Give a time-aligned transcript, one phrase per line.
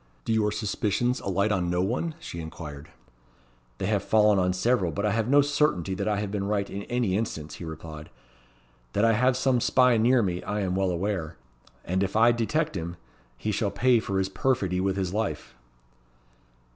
[0.25, 2.89] "Do your suspicions alight on no one?" she inquired.
[3.77, 6.67] "They have fallen on several; but I have no certainty that I have been right
[6.67, 8.09] in any instance," he replied.
[8.93, 11.37] "That I have some spy near me, I am well aware;
[11.85, 12.95] and if I detect him,
[13.37, 15.53] he shall pay for his perfidy with his life."